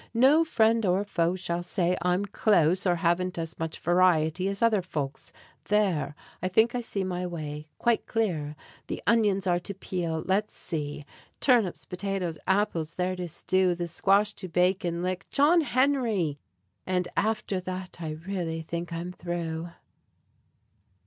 [0.15, 4.81] No friend or foe shall say I'm close, or haven't as much variety As other
[4.81, 5.31] folks.
[5.65, 6.15] There!
[6.41, 8.55] I think I see my way Quite clear.
[8.87, 10.23] The onions are to peel.
[10.25, 11.05] Let's see:
[11.39, 16.39] Turnips, potatoes, apples there to stew, This squash to bake, and lick John Henry!
[16.87, 19.69] And after that I really think I'm through.